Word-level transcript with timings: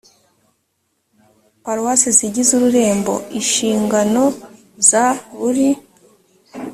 paruwasi 1.63 2.07
zigize 2.17 2.51
ururembo 2.59 3.13
ishingano 3.41 4.23
za 4.89 5.05
buri 5.37 5.69